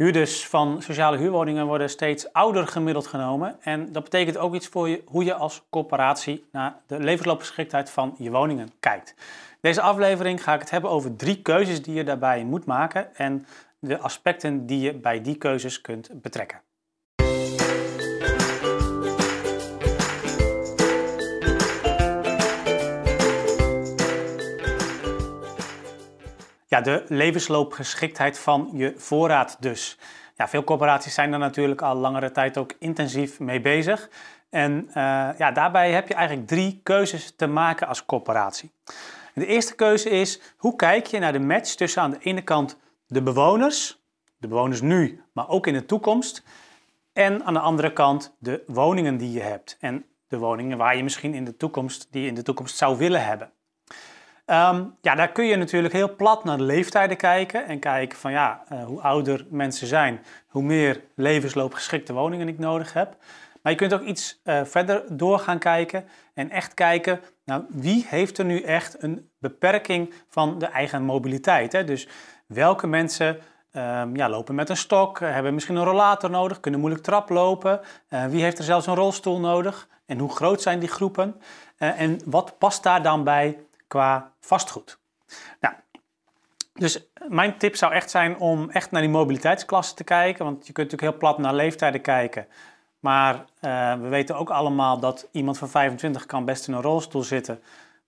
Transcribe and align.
Huurders 0.00 0.46
van 0.46 0.82
sociale 0.82 1.16
huurwoningen 1.16 1.66
worden 1.66 1.90
steeds 1.90 2.32
ouder 2.32 2.66
gemiddeld 2.66 3.06
genomen. 3.06 3.56
En 3.60 3.92
dat 3.92 4.04
betekent 4.04 4.36
ook 4.36 4.54
iets 4.54 4.66
voor 4.66 4.88
je, 4.88 5.02
hoe 5.06 5.24
je 5.24 5.34
als 5.34 5.62
corporatie 5.70 6.44
naar 6.52 6.74
de 6.86 6.98
levensloopgeschiktheid 6.98 7.90
van 7.90 8.14
je 8.18 8.30
woningen 8.30 8.70
kijkt. 8.78 9.14
Deze 9.60 9.80
aflevering 9.80 10.42
ga 10.42 10.54
ik 10.54 10.60
het 10.60 10.70
hebben 10.70 10.90
over 10.90 11.16
drie 11.16 11.42
keuzes 11.42 11.82
die 11.82 11.94
je 11.94 12.04
daarbij 12.04 12.44
moet 12.44 12.64
maken 12.64 13.16
en 13.16 13.46
de 13.78 13.98
aspecten 13.98 14.66
die 14.66 14.80
je 14.80 14.94
bij 14.94 15.22
die 15.22 15.36
keuzes 15.36 15.80
kunt 15.80 16.10
betrekken. 16.14 16.60
Ja, 26.70 26.80
de 26.80 27.04
levensloopgeschiktheid 27.08 28.38
van 28.38 28.70
je 28.72 28.92
voorraad 28.96 29.56
dus. 29.60 29.98
Ja, 30.34 30.48
veel 30.48 30.64
corporaties 30.64 31.14
zijn 31.14 31.32
er 31.32 31.38
natuurlijk 31.38 31.82
al 31.82 31.94
langere 31.94 32.30
tijd 32.30 32.58
ook 32.58 32.72
intensief 32.78 33.40
mee 33.40 33.60
bezig. 33.60 34.10
En 34.50 34.84
uh, 34.88 34.94
ja, 35.38 35.52
daarbij 35.52 35.92
heb 35.92 36.08
je 36.08 36.14
eigenlijk 36.14 36.48
drie 36.48 36.80
keuzes 36.82 37.36
te 37.36 37.46
maken 37.46 37.86
als 37.86 38.06
corporatie. 38.06 38.72
De 39.34 39.46
eerste 39.46 39.74
keuze 39.74 40.10
is, 40.10 40.40
hoe 40.56 40.76
kijk 40.76 41.06
je 41.06 41.18
naar 41.18 41.32
de 41.32 41.40
match 41.40 41.74
tussen 41.74 42.02
aan 42.02 42.10
de 42.10 42.18
ene 42.20 42.42
kant 42.42 42.78
de 43.06 43.22
bewoners, 43.22 44.02
de 44.36 44.48
bewoners 44.48 44.80
nu, 44.80 45.22
maar 45.32 45.48
ook 45.48 45.66
in 45.66 45.74
de 45.74 45.86
toekomst, 45.86 46.42
en 47.12 47.44
aan 47.44 47.54
de 47.54 47.60
andere 47.60 47.92
kant 47.92 48.36
de 48.38 48.62
woningen 48.66 49.16
die 49.16 49.32
je 49.32 49.42
hebt 49.42 49.76
en 49.80 50.04
de 50.28 50.38
woningen 50.38 50.78
waar 50.78 50.96
je 50.96 51.02
misschien 51.02 51.34
in 51.34 51.44
de 51.44 51.56
toekomst, 51.56 52.08
die 52.10 52.22
je 52.22 52.28
in 52.28 52.34
de 52.34 52.42
toekomst 52.42 52.76
zou 52.76 52.98
willen 52.98 53.24
hebben. 53.24 53.52
Um, 54.50 54.96
ja, 55.00 55.14
daar 55.14 55.32
kun 55.32 55.44
je 55.44 55.56
natuurlijk 55.56 55.94
heel 55.94 56.14
plat 56.14 56.44
naar 56.44 56.56
de 56.56 56.62
leeftijden 56.62 57.16
kijken 57.16 57.66
en 57.66 57.78
kijken 57.78 58.18
van 58.18 58.32
ja, 58.32 58.62
uh, 58.72 58.84
hoe 58.84 59.00
ouder 59.00 59.46
mensen 59.50 59.86
zijn, 59.86 60.20
hoe 60.48 60.62
meer 60.62 61.00
levensloopgeschikte 61.14 62.12
woningen 62.12 62.48
ik 62.48 62.58
nodig 62.58 62.92
heb. 62.92 63.16
Maar 63.62 63.72
je 63.72 63.78
kunt 63.78 63.94
ook 63.94 64.02
iets 64.02 64.40
uh, 64.44 64.60
verder 64.64 65.02
door 65.08 65.38
gaan 65.38 65.58
kijken 65.58 66.04
en 66.34 66.50
echt 66.50 66.74
kijken, 66.74 67.20
nou, 67.44 67.64
wie 67.68 68.06
heeft 68.08 68.38
er 68.38 68.44
nu 68.44 68.60
echt 68.60 69.02
een 69.02 69.30
beperking 69.38 70.14
van 70.28 70.58
de 70.58 70.66
eigen 70.66 71.02
mobiliteit? 71.02 71.72
Hè? 71.72 71.84
Dus 71.84 72.08
welke 72.46 72.86
mensen 72.86 73.38
um, 73.72 74.16
ja, 74.16 74.28
lopen 74.28 74.54
met 74.54 74.68
een 74.68 74.76
stok, 74.76 75.20
hebben 75.20 75.54
misschien 75.54 75.76
een 75.76 75.84
rollator 75.84 76.30
nodig, 76.30 76.60
kunnen 76.60 76.80
moeilijk 76.80 77.04
traplopen. 77.04 77.80
Uh, 78.08 78.24
wie 78.26 78.42
heeft 78.42 78.58
er 78.58 78.64
zelfs 78.64 78.86
een 78.86 78.94
rolstoel 78.94 79.40
nodig? 79.40 79.88
En 80.06 80.18
hoe 80.18 80.30
groot 80.30 80.62
zijn 80.62 80.78
die 80.78 80.88
groepen? 80.88 81.40
en 81.78 82.20
wat 82.24 82.58
past 82.58 82.82
daar 82.82 83.02
dan 83.02 83.24
bij 83.24 83.58
qua 83.90 84.32
vastgoed. 84.40 84.98
Nou, 85.60 85.74
dus 86.72 87.10
mijn 87.28 87.58
tip 87.58 87.76
zou 87.76 87.92
echt 87.92 88.10
zijn 88.10 88.38
om 88.38 88.70
echt 88.70 88.90
naar 88.90 89.00
die 89.00 89.10
mobiliteitsklassen 89.10 89.96
te 89.96 90.04
kijken. 90.04 90.44
Want 90.44 90.66
je 90.66 90.72
kunt 90.72 90.90
natuurlijk 90.90 91.12
heel 91.12 91.28
plat 91.28 91.38
naar 91.38 91.54
leeftijden 91.54 92.00
kijken. 92.00 92.46
Maar 93.00 93.34
uh, 93.34 93.94
we 93.94 94.08
weten 94.08 94.36
ook 94.36 94.50
allemaal 94.50 94.98
dat 94.98 95.28
iemand 95.32 95.58
van 95.58 95.68
25 95.68 96.26
kan 96.26 96.44
best 96.44 96.68
in 96.68 96.74
een 96.74 96.82
rolstoel 96.82 97.22
zitten. 97.22 97.62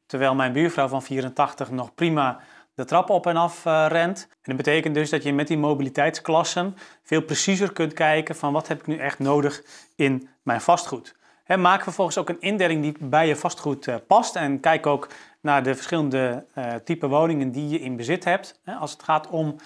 Terwijl 0.06 0.34
mijn 0.34 0.52
buurvrouw 0.52 0.88
van 0.88 1.02
84 1.02 1.70
nog 1.70 1.94
prima 1.94 2.40
de 2.74 2.84
trap 2.84 3.10
op 3.10 3.26
en 3.26 3.36
af 3.36 3.64
uh, 3.64 3.86
rent. 3.88 4.28
En 4.30 4.38
dat 4.42 4.56
betekent 4.56 4.94
dus 4.94 5.10
dat 5.10 5.22
je 5.22 5.32
met 5.32 5.48
die 5.48 5.58
mobiliteitsklassen 5.58 6.76
veel 7.02 7.22
preciezer 7.22 7.72
kunt 7.72 7.92
kijken 7.92 8.36
van 8.36 8.52
wat 8.52 8.68
heb 8.68 8.80
ik 8.80 8.86
nu 8.86 8.96
echt 8.96 9.18
nodig 9.18 9.62
in 9.96 10.28
mijn 10.42 10.60
vastgoed. 10.60 11.14
Maak 11.56 11.82
vervolgens 11.82 12.18
ook 12.18 12.28
een 12.28 12.40
indeling 12.40 12.82
die 12.82 12.94
bij 13.00 13.26
je 13.26 13.36
vastgoed 13.36 13.86
uh, 13.86 13.94
past. 14.06 14.36
En 14.36 14.60
kijk 14.60 14.86
ook 14.86 15.08
naar 15.40 15.62
de 15.62 15.74
verschillende 15.74 16.44
uh, 16.58 16.74
type 16.74 17.08
woningen 17.08 17.50
die 17.50 17.68
je 17.68 17.80
in 17.80 17.96
bezit 17.96 18.24
hebt. 18.24 18.60
Als 18.80 18.92
het 18.92 19.02
gaat 19.02 19.28
om 19.28 19.56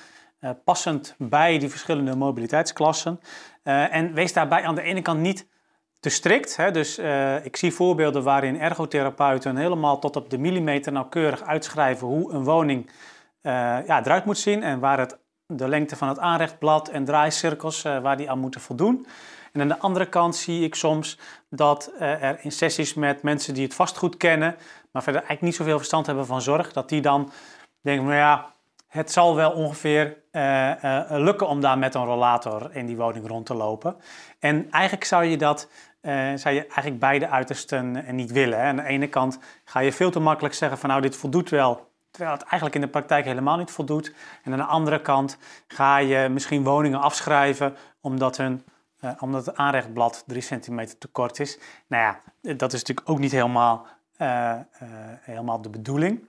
uh, 0.41 0.51
passend 0.64 1.14
bij 1.19 1.59
die 1.59 1.69
verschillende 1.69 2.17
mobiliteitsklassen. 2.17 3.20
En 3.62 4.12
wees 4.12 4.33
daarbij 4.33 4.62
aan 4.62 4.75
de 4.75 4.83
ene 4.83 5.03
kant 5.03 5.20
niet 5.20 5.47
te 6.01 6.09
strikt. 6.09 6.57
Dus 6.73 6.98
ik 7.42 7.57
zie 7.57 7.73
voorbeelden 7.73 8.23
waarin 8.23 8.61
ergotherapeuten 8.61 9.57
helemaal 9.57 9.98
tot 9.98 10.17
op 10.17 10.30
de 10.30 10.39
millimeter 10.39 10.92
nauwkeurig 10.92 11.42
uitschrijven 11.42 12.07
hoe 12.07 12.33
een 12.33 12.45
woning 12.45 12.91
ja, 13.42 14.05
eruit 14.05 14.24
moet 14.24 14.39
zien 14.39 14.63
en 14.63 14.79
waar 14.79 14.98
het 14.98 15.18
de 15.47 15.68
lengte 15.68 15.97
van 15.97 16.08
het 16.08 16.18
aanrechtblad 16.18 16.89
en 16.89 17.05
draaicirkels 17.05 17.83
waar 17.83 18.17
die 18.17 18.30
aan 18.30 18.39
moeten 18.39 18.61
voldoen. 18.61 19.07
En 19.56 19.62
aan 19.62 19.68
de 19.68 19.78
andere 19.78 20.06
kant 20.06 20.36
zie 20.36 20.64
ik 20.64 20.74
soms 20.74 21.18
dat 21.48 21.92
er 21.98 22.39
in 22.40 22.52
sessies 22.52 22.94
met 22.94 23.22
mensen 23.22 23.55
die 23.55 23.64
het 23.64 23.74
vastgoed 23.74 24.17
kennen, 24.17 24.56
maar 24.90 25.02
verder 25.02 25.20
eigenlijk 25.20 25.42
niet 25.42 25.55
zoveel 25.55 25.77
verstand 25.77 26.06
hebben 26.06 26.27
van 26.27 26.42
zorg, 26.42 26.72
dat 26.72 26.89
die 26.89 27.00
dan 27.00 27.33
denken, 27.80 28.05
nou 28.05 28.17
ja, 28.17 28.52
het 28.86 29.12
zal 29.12 29.34
wel 29.34 29.50
ongeveer 29.50 30.17
uh, 30.33 30.70
uh, 30.84 31.00
lukken 31.08 31.48
om 31.48 31.61
daar 31.61 31.78
met 31.78 31.94
een 31.94 32.05
rollator 32.05 32.70
in 32.72 32.86
die 32.86 32.96
woning 32.96 33.28
rond 33.28 33.46
te 33.46 33.55
lopen. 33.55 33.96
En 34.39 34.70
eigenlijk 34.70 35.05
zou 35.05 35.24
je 35.24 35.36
dat, 35.36 35.68
zou 36.34 36.55
je 36.55 36.61
eigenlijk 36.61 36.98
beide 36.98 37.28
uitersten 37.28 38.05
niet 38.11 38.33
willen. 38.33 38.58
Hè. 38.58 38.64
Aan 38.64 38.77
de 38.77 38.83
ene 38.83 39.08
kant 39.08 39.38
ga 39.64 39.80
je 39.80 39.92
veel 39.92 40.11
te 40.11 40.20
makkelijk 40.20 40.55
zeggen 40.55 40.78
van 40.78 40.88
nou 40.88 41.00
dit 41.00 41.17
voldoet 41.17 41.50
wel, 41.50 41.88
terwijl 42.11 42.34
het 42.34 42.42
eigenlijk 42.42 42.74
in 42.74 42.80
de 42.80 42.88
praktijk 42.88 43.24
helemaal 43.24 43.56
niet 43.56 43.70
voldoet. 43.70 44.12
En 44.42 44.52
aan 44.52 44.58
de 44.58 44.64
andere 44.64 45.00
kant 45.00 45.38
ga 45.67 45.96
je 45.96 46.28
misschien 46.28 46.64
woningen 46.64 47.00
afschrijven 47.00 47.77
omdat 48.00 48.36
hun 48.36 48.64
omdat 49.18 49.46
het 49.46 49.57
aanrechtblad 49.57 50.24
3 50.27 50.40
centimeter 50.40 50.98
te 50.98 51.08
kort 51.08 51.40
is. 51.40 51.58
Nou 51.86 52.02
ja, 52.02 52.20
dat 52.55 52.73
is 52.73 52.79
natuurlijk 52.80 53.11
ook 53.11 53.18
niet 53.18 53.33
helemaal 53.33 53.86
uh, 54.18 54.29
uh, 54.29 54.89
helemaal 55.20 55.62
de 55.62 55.70
bedoeling. 55.70 56.27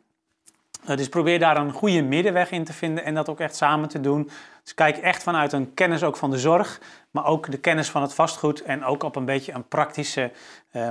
Dus 0.86 1.10
probeer 1.10 1.40
daar 1.40 1.58
een 1.58 1.72
goede 1.72 2.02
middenweg 2.02 2.52
in 2.52 2.64
te 2.64 2.74
vinden 2.74 3.04
en 3.04 3.14
dat 3.14 3.30
ook 3.30 3.40
echt 3.40 3.56
samen 3.56 3.90
te 3.90 4.00
doen. 4.00 4.30
Dus 4.64 4.74
kijk 4.74 4.98
echt 4.98 5.24
vanuit 5.24 5.54
een 5.54 5.74
kennis 5.74 6.04
ook 6.04 6.18
van 6.18 6.32
de 6.32 6.38
zorg, 6.38 6.82
maar 7.12 7.26
ook 7.26 7.52
de 7.52 7.58
kennis 7.58 7.90
van 7.90 8.02
het 8.02 8.14
vastgoed 8.14 8.62
en 8.62 8.84
ook 8.84 9.04
op 9.04 9.16
een 9.16 9.26
beetje 9.26 9.54
een 9.54 9.68
praktische 9.68 10.32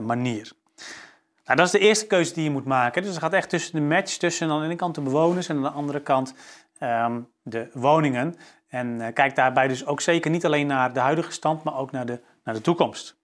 manier. 0.00 0.52
Nou, 1.46 1.58
dat 1.58 1.66
is 1.66 1.72
de 1.72 1.78
eerste 1.78 2.06
keuze 2.06 2.34
die 2.34 2.44
je 2.44 2.50
moet 2.50 2.64
maken. 2.64 3.02
Dus 3.02 3.10
het 3.10 3.20
gaat 3.20 3.32
echt 3.32 3.48
tussen 3.48 3.74
de 3.74 3.80
match 3.80 4.16
tussen 4.16 4.50
aan 4.50 4.58
de 4.58 4.64
ene 4.64 4.76
kant 4.76 4.94
de 4.94 5.00
bewoners 5.00 5.48
en 5.48 5.56
aan 5.56 5.62
de 5.62 5.68
andere 5.68 6.00
kant 6.00 6.34
um, 6.80 7.28
de 7.42 7.68
woningen. 7.72 8.36
En 8.76 9.12
kijk 9.12 9.34
daarbij 9.34 9.68
dus 9.68 9.86
ook 9.86 10.00
zeker 10.00 10.30
niet 10.30 10.44
alleen 10.44 10.66
naar 10.66 10.92
de 10.92 11.00
huidige 11.00 11.32
stand, 11.32 11.62
maar 11.62 11.76
ook 11.76 11.90
naar 11.90 12.06
de, 12.06 12.20
naar 12.44 12.54
de 12.54 12.60
toekomst. 12.60 13.16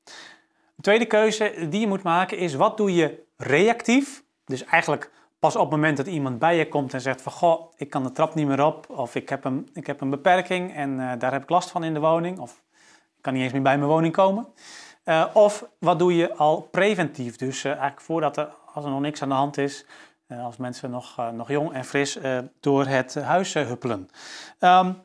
De 0.75 0.83
tweede 0.83 1.07
keuze 1.07 1.67
die 1.69 1.81
je 1.81 1.87
moet 1.87 2.03
maken 2.03 2.39
is 2.39 2.55
wat 2.55 2.77
doe 2.77 2.95
je 2.95 3.23
reactief. 3.37 4.23
Dus 4.45 4.65
eigenlijk 4.65 5.11
pas 5.39 5.57
op 5.57 5.63
het 5.63 5.71
moment 5.71 5.97
dat 5.97 6.07
iemand 6.07 6.39
bij 6.39 6.57
je 6.57 6.69
komt 6.69 6.95
en 6.95 7.01
zegt 7.01 7.23
van 7.23 7.33
goh, 7.33 7.73
ik 7.77 7.91
kan 7.91 8.03
de 8.03 8.13
trap 8.13 8.35
niet 8.35 8.47
meer 8.47 8.65
op 8.65 8.91
of 8.91 9.15
ik 9.15 9.29
heb 9.29 9.45
een, 9.45 9.69
ik 9.73 9.87
heb 9.87 10.01
een 10.01 10.11
beperking 10.11 10.75
en 10.75 10.91
uh, 10.91 11.13
daar 11.19 11.33
heb 11.33 11.43
ik 11.43 11.49
last 11.49 11.71
van 11.71 11.85
in 11.85 11.95
de 11.95 12.01
woning 12.01 12.39
of 12.39 12.63
ik 13.17 13.23
kan 13.23 13.33
niet 13.33 13.43
eens 13.43 13.53
meer 13.53 13.63
bij 13.63 13.79
mijn 13.79 13.91
woning 13.91 14.13
komen. 14.13 14.47
Uh, 15.05 15.27
of 15.33 15.69
wat 15.79 15.99
doe 15.99 16.17
je 16.17 16.35
al 16.35 16.69
preventief? 16.71 17.37
Dus 17.37 17.65
eigenlijk 17.65 18.01
voordat 18.01 18.37
er, 18.37 18.49
als 18.75 18.85
er 18.85 18.91
nog 18.91 19.01
niks 19.01 19.23
aan 19.23 19.29
de 19.29 19.35
hand 19.35 19.59
is, 19.59 19.87
als 20.29 20.57
mensen 20.57 20.91
nog, 20.91 21.17
nog 21.33 21.49
jong 21.49 21.73
en 21.73 21.85
fris 21.85 22.19
door 22.61 22.87
het 22.87 23.15
huis 23.15 23.55
huppelen. 23.55 24.09
Um, 24.61 25.03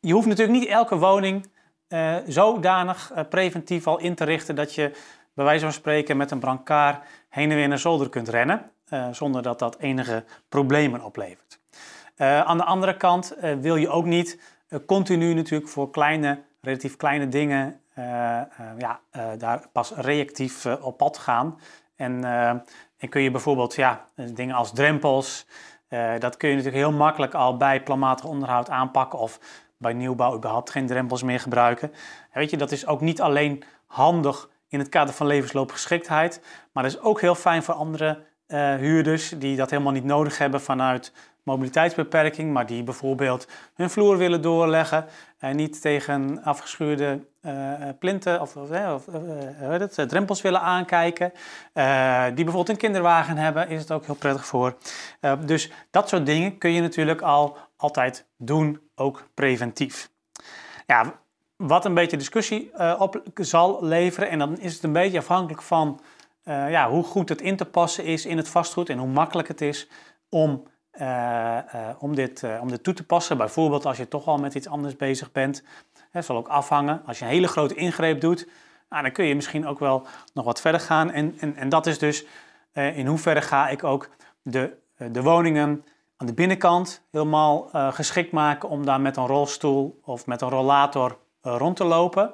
je 0.00 0.12
hoeft 0.12 0.26
natuurlijk 0.26 0.58
niet 0.58 0.68
elke 0.68 0.98
woning 0.98 1.50
zodanig 2.26 3.12
preventief 3.28 3.86
al 3.86 3.98
in 3.98 4.14
te 4.14 4.24
richten 4.24 4.54
dat 4.54 4.74
je 4.74 4.92
bij 5.34 5.44
wijze 5.44 5.64
van 5.64 5.72
spreken 5.72 6.16
met 6.16 6.30
een 6.30 6.38
brancard 6.38 7.04
heen 7.28 7.50
en 7.50 7.56
weer 7.56 7.68
naar 7.68 7.78
zolder 7.78 8.08
kunt 8.08 8.28
rennen, 8.28 8.70
uh, 8.88 9.08
zonder 9.10 9.42
dat 9.42 9.58
dat 9.58 9.78
enige 9.78 10.24
problemen 10.48 11.04
oplevert. 11.04 11.60
Aan 12.18 12.56
de 12.56 12.64
andere 12.64 12.96
kant 12.96 13.36
wil 13.60 13.76
je 13.76 13.88
ook 13.88 14.04
niet 14.04 14.40
continu 14.86 15.34
natuurlijk 15.34 15.70
voor 15.70 15.90
kleine, 15.90 16.42
relatief 16.60 16.96
kleine 16.96 17.28
dingen 17.28 17.80
ja, 18.78 19.00
daar 19.38 19.68
pas 19.72 19.92
reactief 19.96 20.66
op 20.66 20.96
pad 20.96 21.18
gaan. 21.18 21.60
En, 21.96 22.24
en 22.96 23.08
kun 23.08 23.22
je 23.22 23.30
bijvoorbeeld 23.30 23.74
ja, 23.74 24.04
dingen 24.14 24.54
als 24.54 24.72
drempels, 24.72 25.46
dat 26.18 26.36
kun 26.36 26.48
je 26.48 26.56
natuurlijk 26.56 26.82
heel 26.82 26.92
makkelijk 26.92 27.34
al 27.34 27.56
bij 27.56 27.82
planmatig 27.82 28.24
onderhoud 28.24 28.70
aanpakken 28.70 29.18
of 29.18 29.40
bij 29.78 29.92
nieuwbouw 29.92 30.36
überhaupt 30.36 30.70
geen 30.70 30.86
drempels 30.86 31.22
meer 31.22 31.40
gebruiken. 31.40 31.92
En 32.30 32.40
weet 32.40 32.50
je, 32.50 32.56
dat 32.56 32.72
is 32.72 32.86
ook 32.86 33.00
niet 33.00 33.20
alleen 33.20 33.62
handig 33.86 34.48
in 34.68 34.78
het 34.78 34.88
kader 34.88 35.14
van 35.14 35.26
levensloopgeschiktheid. 35.26 36.40
Maar 36.72 36.82
dat 36.82 36.92
is 36.92 37.00
ook 37.00 37.20
heel 37.20 37.34
fijn 37.34 37.62
voor 37.62 37.74
andere 37.74 38.26
uh, 38.48 38.74
huurders 38.74 39.28
die 39.28 39.56
dat 39.56 39.70
helemaal 39.70 39.92
niet 39.92 40.04
nodig 40.04 40.38
hebben 40.38 40.60
vanuit 40.60 41.12
mobiliteitsbeperking, 41.48 42.52
maar 42.52 42.66
die 42.66 42.82
bijvoorbeeld 42.82 43.48
hun 43.74 43.90
vloer 43.90 44.16
willen 44.16 44.42
doorleggen 44.42 45.06
en 45.38 45.56
niet 45.56 45.80
tegen 45.80 46.42
afgeschuurde 46.44 47.20
uh, 47.42 47.72
plinten 47.98 48.40
of, 48.40 48.56
of 48.56 48.68
het, 49.58 50.08
drempels 50.08 50.42
willen 50.42 50.60
aankijken. 50.60 51.32
die 52.34 52.44
bijvoorbeeld 52.44 52.68
een 52.68 52.76
kinderwagen 52.76 53.36
hebben, 53.36 53.68
is 53.68 53.80
het 53.80 53.92
ook 53.92 54.06
heel 54.06 54.14
prettig 54.14 54.46
voor. 54.46 54.76
dus 55.44 55.70
dat 55.90 56.08
soort 56.08 56.26
dingen 56.26 56.58
kun 56.58 56.72
je 56.72 56.80
natuurlijk 56.80 57.20
al 57.20 57.56
altijd 57.76 58.26
doen, 58.36 58.80
ook 58.94 59.28
preventief. 59.34 60.10
Ja, 60.86 61.14
wat 61.56 61.84
een 61.84 61.94
beetje 61.94 62.16
discussie 62.16 62.70
op 62.98 63.22
zal 63.34 63.84
leveren. 63.84 64.30
En 64.30 64.38
dan 64.38 64.58
is 64.58 64.74
het 64.74 64.82
een 64.82 64.92
beetje 64.92 65.18
afhankelijk 65.18 65.62
van 65.62 66.00
ja, 66.44 66.90
hoe 66.90 67.04
goed 67.04 67.28
het 67.28 67.40
in 67.40 67.56
te 67.56 67.64
passen 67.64 68.04
is 68.04 68.26
in 68.26 68.36
het 68.36 68.48
vastgoed 68.48 68.88
en 68.88 68.98
hoe 68.98 69.08
makkelijk 69.08 69.48
het 69.48 69.60
is 69.60 69.88
om 70.28 70.62
om, 71.98 72.14
dit, 72.14 72.44
om 72.60 72.68
dit 72.68 72.82
toe 72.82 72.94
te 72.94 73.04
passen. 73.04 73.36
Bijvoorbeeld 73.36 73.86
als 73.86 73.96
je 73.96 74.08
toch 74.08 74.26
al 74.26 74.38
met 74.38 74.54
iets 74.54 74.68
anders 74.68 74.96
bezig 74.96 75.32
bent. 75.32 75.62
Dat 76.12 76.24
zal 76.24 76.36
ook 76.36 76.48
afhangen. 76.48 77.02
Als 77.06 77.18
je 77.18 77.24
een 77.24 77.30
hele 77.30 77.48
grote 77.48 77.74
ingreep 77.74 78.20
doet, 78.20 78.48
nou, 78.88 79.02
dan 79.02 79.12
kun 79.12 79.24
je 79.24 79.34
misschien 79.34 79.66
ook 79.66 79.78
wel 79.78 80.06
nog 80.34 80.44
wat 80.44 80.60
verder 80.60 80.80
gaan. 80.80 81.10
En, 81.10 81.36
en, 81.40 81.56
en 81.56 81.68
dat 81.68 81.86
is 81.86 81.98
dus 81.98 82.24
in 82.72 83.06
hoeverre 83.06 83.42
ga 83.42 83.68
ik 83.68 83.84
ook 83.84 84.08
de, 84.42 84.76
de 85.12 85.22
woningen 85.22 85.84
aan 86.16 86.26
de 86.26 86.34
binnenkant 86.34 87.02
helemaal 87.10 87.70
geschikt 87.72 88.32
maken 88.32 88.68
om 88.68 88.84
daar 88.84 89.00
met 89.00 89.16
een 89.16 89.26
rolstoel 89.26 90.00
of 90.04 90.26
met 90.26 90.40
een 90.40 90.48
rollator 90.48 91.18
rond 91.40 91.76
te 91.76 91.84
lopen. 91.84 92.32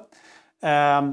Ehm, 0.59 1.11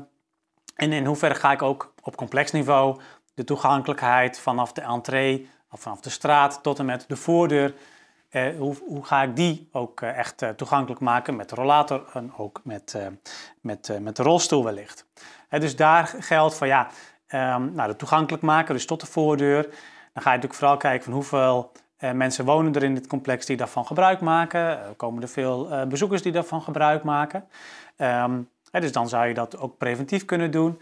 en 0.75 0.93
in 0.93 1.05
hoeverre 1.05 1.35
ga 1.35 1.53
ik 1.53 1.63
ook 1.63 1.95
op 2.03 2.17
complex 2.17 2.51
niveau 2.51 3.01
de 3.35 3.45
toegankelijkheid 3.45 4.39
vanaf 4.39 4.73
de 4.73 4.81
entree, 4.81 5.49
vanaf 5.79 6.01
de 6.01 6.11
straat 6.11 6.63
tot 6.63 6.79
en 6.79 6.85
met 6.85 7.05
de 7.09 7.17
voordeur, 7.17 7.75
eh, 8.33 8.57
hoe, 8.59 8.77
hoe, 8.87 9.05
ga 9.05 9.23
ik 9.23 9.37
die 9.37 9.69
ook 9.73 10.01
eh, 10.01 10.19
echt 10.19 10.43
eh, 10.43 10.49
toegankelijk 10.49 11.01
maken 11.01 11.37
met 11.37 11.49
de 11.49 11.55
rollator 11.55 12.05
en 12.13 12.33
ook 12.37 12.61
met, 12.65 12.99
met, 13.61 13.99
met 14.01 14.17
de 14.17 14.23
rolstoel 14.23 14.65
wellicht. 14.65 15.07
dus 15.49 15.77
daar 15.77 16.15
geldt 16.19 16.55
van 16.55 16.69
ja, 16.69 16.89
um, 17.29 17.73
nou, 17.75 17.89
de 17.89 17.97
toegankelijk 17.97 18.43
maken, 18.43 18.75
dus 18.75 18.87
tot 18.87 19.01
de 19.01 19.07
voordeur. 19.07 19.63
Dan 20.13 20.23
ga 20.23 20.31
je 20.31 20.37
natuurlijk 20.37 20.55
vooral 20.55 20.77
kijken 20.77 21.05
van 21.05 21.13
hoeveel 21.13 21.73
mensen 21.99 22.45
wonen 22.45 22.75
er 22.75 22.83
in 22.83 22.95
dit 22.95 23.07
complex 23.07 23.47
die 23.47 23.57
daarvan 23.57 23.87
gebruik 23.87 24.21
maken. 24.21 24.97
komen 24.97 25.23
er 25.23 25.29
veel 25.29 25.87
bezoekers 25.89 26.23
die 26.23 26.33
daarvan 26.33 26.63
gebruik 26.63 27.03
maken. 27.03 27.45
Um, 27.97 28.49
dus 28.71 28.93
dan 28.93 29.09
zou 29.09 29.27
je 29.27 29.35
dat 29.35 29.59
ook 29.59 29.79
preventief 29.79 30.25
kunnen 30.25 30.51
doen. 30.51 30.81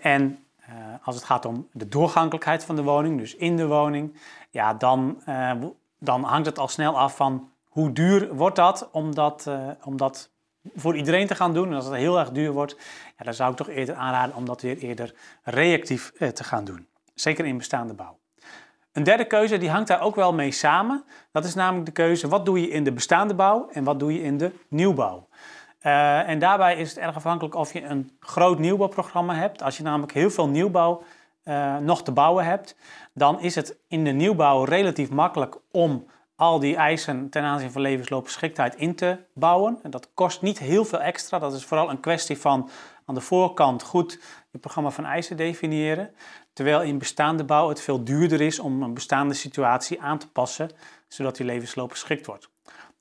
En 0.00 0.41
eh, 0.66 0.74
als 1.02 1.14
het 1.14 1.24
gaat 1.24 1.44
om 1.44 1.68
de 1.72 1.88
doorgankelijkheid 1.88 2.64
van 2.64 2.76
de 2.76 2.82
woning, 2.82 3.18
dus 3.18 3.36
in 3.36 3.56
de 3.56 3.66
woning, 3.66 4.16
ja, 4.50 4.74
dan, 4.74 5.22
eh, 5.24 5.52
dan 5.98 6.22
hangt 6.22 6.46
het 6.46 6.58
al 6.58 6.68
snel 6.68 6.98
af 6.98 7.16
van 7.16 7.50
hoe 7.68 7.92
duur 7.92 8.34
wordt 8.34 8.56
dat 8.56 8.88
om 8.92 9.14
dat, 9.14 9.50
om 9.84 9.96
dat 9.96 10.30
voor 10.74 10.96
iedereen 10.96 11.26
te 11.26 11.34
gaan 11.34 11.54
doen. 11.54 11.68
En 11.68 11.74
als 11.74 11.84
het 11.84 11.94
heel 11.94 12.18
erg 12.18 12.30
duur 12.30 12.52
wordt, 12.52 12.76
ja, 13.18 13.24
dan 13.24 13.34
zou 13.34 13.50
ik 13.50 13.56
toch 13.56 13.68
eerder 13.68 13.94
aanraden 13.94 14.36
om 14.36 14.44
dat 14.44 14.60
weer 14.60 14.78
eerder 14.78 15.14
reactief 15.42 16.12
te 16.12 16.44
gaan 16.44 16.64
doen. 16.64 16.86
Zeker 17.14 17.46
in 17.46 17.56
bestaande 17.56 17.94
bouw. 17.94 18.18
Een 18.92 19.02
derde 19.02 19.24
keuze 19.24 19.58
die 19.58 19.70
hangt 19.70 19.88
daar 19.88 20.00
ook 20.00 20.14
wel 20.14 20.32
mee 20.32 20.50
samen. 20.50 21.04
Dat 21.30 21.44
is 21.44 21.54
namelijk 21.54 21.86
de 21.86 21.92
keuze 21.92 22.28
wat 22.28 22.44
doe 22.46 22.60
je 22.60 22.68
in 22.68 22.84
de 22.84 22.92
bestaande 22.92 23.34
bouw 23.34 23.68
en 23.72 23.84
wat 23.84 23.98
doe 23.98 24.12
je 24.12 24.22
in 24.22 24.38
de 24.38 24.52
nieuwbouw. 24.68 25.28
Uh, 25.86 26.28
en 26.28 26.38
daarbij 26.38 26.76
is 26.76 26.88
het 26.88 26.98
erg 26.98 27.16
afhankelijk 27.16 27.54
of 27.54 27.72
je 27.72 27.84
een 27.84 28.16
groot 28.20 28.58
nieuwbouwprogramma 28.58 29.34
hebt. 29.34 29.62
Als 29.62 29.76
je 29.76 29.82
namelijk 29.82 30.12
heel 30.12 30.30
veel 30.30 30.48
nieuwbouw 30.48 31.02
uh, 31.44 31.76
nog 31.76 32.02
te 32.02 32.12
bouwen 32.12 32.44
hebt, 32.44 32.76
dan 33.14 33.40
is 33.40 33.54
het 33.54 33.76
in 33.88 34.04
de 34.04 34.10
nieuwbouw 34.10 34.64
relatief 34.64 35.10
makkelijk 35.10 35.56
om 35.70 36.06
al 36.36 36.58
die 36.58 36.76
eisen 36.76 37.28
ten 37.28 37.42
aanzien 37.42 37.72
van 37.72 37.82
levensloopgeschiktheid 37.82 38.74
in 38.74 38.94
te 38.94 39.18
bouwen. 39.34 39.78
En 39.82 39.90
dat 39.90 40.08
kost 40.14 40.42
niet 40.42 40.58
heel 40.58 40.84
veel 40.84 41.00
extra. 41.00 41.38
Dat 41.38 41.54
is 41.54 41.64
vooral 41.64 41.90
een 41.90 42.00
kwestie 42.00 42.38
van 42.38 42.70
aan 43.06 43.14
de 43.14 43.20
voorkant 43.20 43.82
goed 43.82 44.20
je 44.50 44.58
programma 44.58 44.90
van 44.90 45.04
eisen 45.04 45.36
definiëren. 45.36 46.14
Terwijl 46.52 46.82
in 46.82 46.98
bestaande 46.98 47.44
bouw 47.44 47.68
het 47.68 47.80
veel 47.80 48.04
duurder 48.04 48.40
is 48.40 48.58
om 48.58 48.82
een 48.82 48.94
bestaande 48.94 49.34
situatie 49.34 50.00
aan 50.00 50.18
te 50.18 50.28
passen, 50.28 50.70
zodat 51.08 51.36
die 51.36 51.46
levensloop 51.46 51.90
geschikt 51.90 52.26
wordt. 52.26 52.51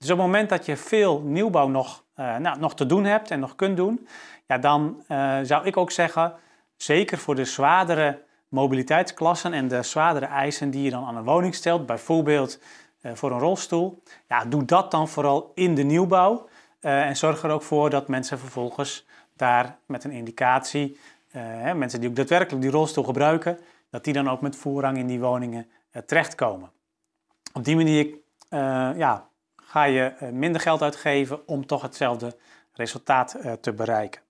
Dus 0.01 0.09
op 0.09 0.18
het 0.18 0.25
moment 0.25 0.50
dat 0.50 0.65
je 0.65 0.77
veel 0.77 1.21
nieuwbouw 1.21 1.68
nog, 1.68 2.03
uh, 2.15 2.38
nou, 2.38 2.59
nog 2.59 2.75
te 2.75 2.86
doen 2.86 3.03
hebt 3.03 3.31
en 3.31 3.39
nog 3.39 3.56
kunt 3.56 3.77
doen, 3.77 4.07
ja, 4.48 4.57
dan 4.57 5.03
uh, 5.07 5.38
zou 5.42 5.65
ik 5.65 5.77
ook 5.77 5.92
zeggen, 5.92 6.33
zeker 6.75 7.18
voor 7.18 7.36
de 7.36 7.45
zwaardere 7.45 8.21
mobiliteitsklassen 8.48 9.53
en 9.53 9.68
de 9.68 9.83
zwaardere 9.83 10.25
eisen 10.25 10.69
die 10.69 10.83
je 10.83 10.89
dan 10.89 11.06
aan 11.06 11.15
een 11.15 11.24
woning 11.24 11.56
stelt, 11.56 11.86
bijvoorbeeld 11.86 12.59
uh, 13.01 13.12
voor 13.13 13.31
een 13.31 13.39
rolstoel, 13.39 14.03
ja, 14.27 14.45
doe 14.45 14.65
dat 14.65 14.92
dan 14.92 15.07
vooral 15.07 15.51
in 15.56 15.75
de 15.75 15.83
nieuwbouw. 15.83 16.48
en 16.80 17.15
zorg 17.18 17.44
er 17.44 17.51
ook 17.51 17.63
voor 17.63 17.89
dat 17.89 18.07
mensen 18.07 18.39
vervolgens 18.39 19.06
daar 19.36 19.77
met 19.86 20.03
een 20.03 20.12
indicatie, 20.12 21.00
hè, 21.31 21.74
mensen 21.74 22.00
die 22.00 22.09
ook 22.09 22.15
daadwerkelijk 22.15 22.62
die 22.62 22.71
rolstoel 22.71 23.03
gebruiken, 23.03 23.59
dat 23.89 24.03
die 24.03 24.13
dan 24.13 24.30
ook 24.30 24.42
met 24.42 24.56
voorrang 24.56 24.98
in 24.98 25.07
die 25.07 25.19
woningen 25.19 25.68
terechtkomen. 26.06 26.71
Op 27.53 27.63
die 27.63 27.75
manier 27.75 28.07
ja, 28.98 29.30
ga 29.71 29.83
je 29.83 30.03
eh, 30.03 30.29
minder 30.29 30.62
geld 30.62 30.81
uitgeven 30.81 31.47
om 31.47 31.65
toch 31.65 31.81
hetzelfde 31.81 32.38
resultaat 32.73 33.33
eh, 33.33 33.51
te 33.51 33.73
bereiken. 33.73 34.21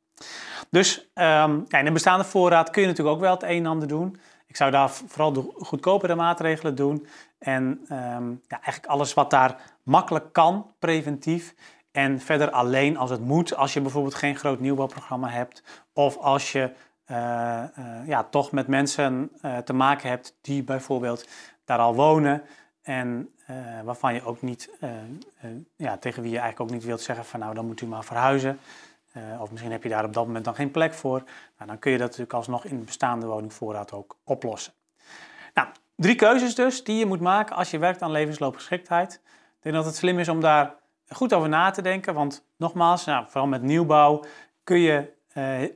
Dus 0.69 1.09
ehm, 1.13 1.59
in 1.67 1.85
een 1.85 1.93
bestaande 1.93 2.23
voorraad 2.23 2.69
kun 2.69 2.81
je 2.81 2.87
natuurlijk 2.87 3.15
ook 3.15 3.21
wel 3.21 3.33
het 3.33 3.43
een 3.43 3.49
en 3.49 3.65
ander 3.65 3.87
doen. 3.87 4.19
Ik 4.47 4.55
zou 4.55 4.71
daar 4.71 4.89
vooral 4.89 5.33
de 5.33 5.53
goedkopere 5.57 6.15
maatregelen 6.15 6.75
doen. 6.75 7.07
En 7.39 7.63
um, 7.63 8.41
ja, 8.47 8.61
eigenlijk 8.61 8.85
alles 8.85 9.13
wat 9.13 9.29
daar 9.29 9.61
makkelijk 9.83 10.33
kan, 10.33 10.71
preventief. 10.79 11.55
En 11.91 12.19
verder 12.19 12.51
alleen 12.51 12.97
als 12.97 13.09
het 13.09 13.21
moet, 13.21 13.55
als 13.55 13.73
je 13.73 13.81
bijvoorbeeld 13.81 14.15
geen 14.15 14.35
groot 14.35 14.59
nieuwbouwprogramma 14.59 15.29
hebt. 15.29 15.63
Of 15.93 16.17
als 16.17 16.51
je 16.51 16.71
uh, 17.11 17.17
ja, 18.05 18.23
toch 18.29 18.51
met 18.51 18.67
mensen 18.67 19.31
te 19.63 19.73
maken 19.73 20.09
hebt 20.09 20.37
die 20.41 20.63
bijvoorbeeld 20.63 21.27
daar 21.65 21.79
al 21.79 21.95
wonen. 21.95 22.43
En 22.81 23.29
uh, 23.51 23.81
waarvan 23.83 24.13
je 24.13 24.23
ook 24.23 24.41
niet, 24.41 24.69
uh, 24.79 24.89
uh, 24.89 25.51
ja, 25.75 25.97
tegen 25.97 26.21
wie 26.21 26.31
je 26.31 26.39
eigenlijk 26.39 26.69
ook 26.69 26.77
niet 26.77 26.85
wilt 26.85 27.01
zeggen 27.01 27.25
van 27.25 27.39
nou 27.39 27.53
dan 27.53 27.65
moet 27.65 27.81
u 27.81 27.85
maar 27.85 28.03
verhuizen. 28.03 28.59
of 29.39 29.51
misschien 29.51 29.71
heb 29.71 29.83
je 29.83 29.89
daar 29.89 30.05
op 30.05 30.13
dat 30.13 30.25
moment 30.25 30.45
dan 30.45 30.55
geen 30.55 30.71
plek 30.71 30.93
voor. 30.93 31.23
Nou, 31.57 31.69
dan 31.69 31.79
kun 31.79 31.91
je 31.91 31.97
dat 31.97 32.07
natuurlijk 32.07 32.33
alsnog 32.33 32.65
in 32.65 32.79
de 32.79 32.85
bestaande 32.85 33.25
woningvoorraad 33.25 33.93
ook 33.93 34.17
oplossen. 34.23 34.73
Nou, 35.53 35.67
drie 35.95 36.15
keuzes 36.15 36.55
dus 36.55 36.83
die 36.83 36.97
je 36.97 37.05
moet 37.05 37.19
maken 37.19 37.55
als 37.55 37.71
je 37.71 37.77
werkt 37.77 38.01
aan 38.01 38.11
levensloopgeschiktheid. 38.11 39.13
Ik 39.23 39.61
denk 39.61 39.75
dat 39.75 39.85
het 39.85 39.95
slim 39.95 40.19
is 40.19 40.29
om 40.29 40.41
daar 40.41 40.75
goed 41.07 41.33
over 41.33 41.49
na 41.49 41.71
te 41.71 41.81
denken. 41.81 42.13
Want 42.13 42.45
nogmaals, 42.57 43.05
nou, 43.05 43.25
vooral 43.27 43.47
met 43.47 43.61
nieuwbouw 43.61 44.23
kun 44.63 44.79
je 44.79 45.13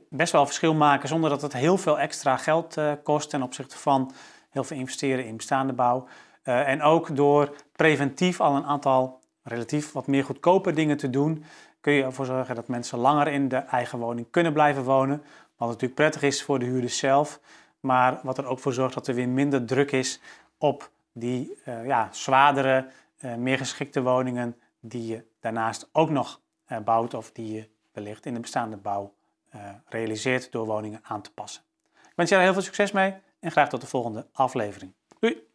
best 0.08 0.32
wel 0.32 0.46
verschil 0.46 0.74
maken 0.74 1.08
zonder 1.08 1.30
dat 1.30 1.42
het 1.42 1.52
heel 1.52 1.76
veel 1.76 1.98
extra 1.98 2.36
geld 2.36 2.76
kost 3.02 3.30
ten 3.30 3.42
opzichte 3.42 3.78
van 3.78 4.12
heel 4.50 4.64
veel 4.64 4.76
investeren 4.76 5.26
in 5.26 5.36
bestaande 5.36 5.72
bouw. 5.72 6.06
Uh, 6.48 6.68
en 6.68 6.82
ook 6.82 7.16
door 7.16 7.56
preventief 7.72 8.40
al 8.40 8.56
een 8.56 8.64
aantal 8.64 9.20
relatief 9.42 9.92
wat 9.92 10.06
meer 10.06 10.24
goedkope 10.24 10.72
dingen 10.72 10.96
te 10.96 11.10
doen, 11.10 11.44
kun 11.80 11.92
je 11.92 12.02
ervoor 12.02 12.26
zorgen 12.26 12.54
dat 12.54 12.68
mensen 12.68 12.98
langer 12.98 13.28
in 13.28 13.48
de 13.48 13.56
eigen 13.56 13.98
woning 13.98 14.26
kunnen 14.30 14.52
blijven 14.52 14.82
wonen. 14.82 15.22
Wat 15.56 15.68
natuurlijk 15.68 15.94
prettig 15.94 16.22
is 16.22 16.42
voor 16.42 16.58
de 16.58 16.64
huurders 16.64 16.98
zelf, 16.98 17.40
maar 17.80 18.20
wat 18.22 18.38
er 18.38 18.46
ook 18.46 18.58
voor 18.58 18.72
zorgt 18.72 18.94
dat 18.94 19.06
er 19.06 19.14
weer 19.14 19.28
minder 19.28 19.64
druk 19.64 19.92
is 19.92 20.20
op 20.58 20.90
die 21.12 21.58
uh, 21.68 21.86
ja, 21.86 22.08
zwaardere, 22.12 22.86
uh, 23.20 23.34
meer 23.34 23.58
geschikte 23.58 24.02
woningen 24.02 24.56
die 24.80 25.06
je 25.06 25.24
daarnaast 25.40 25.88
ook 25.92 26.10
nog 26.10 26.40
bouwt 26.84 27.14
of 27.14 27.32
die 27.32 27.52
je 27.52 27.68
wellicht 27.92 28.26
in 28.26 28.34
de 28.34 28.40
bestaande 28.40 28.76
bouw 28.76 29.14
realiseert 29.88 30.52
door 30.52 30.66
woningen 30.66 31.00
aan 31.02 31.22
te 31.22 31.32
passen. 31.32 31.62
Ik 31.92 32.12
wens 32.14 32.30
je 32.30 32.36
heel 32.36 32.52
veel 32.52 32.62
succes 32.62 32.92
mee 32.92 33.14
en 33.40 33.50
graag 33.50 33.68
tot 33.68 33.80
de 33.80 33.86
volgende 33.86 34.26
aflevering. 34.32 34.92
Doei! 35.18 35.45